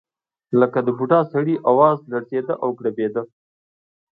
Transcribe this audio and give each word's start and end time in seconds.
لکه 0.59 0.79
د 0.83 0.87
بوډا 0.97 1.19
سړي 1.33 1.55
اواز 1.69 1.97
لړزېده 2.11 2.53
او 2.63 2.69
ګړبېده. 2.79 3.23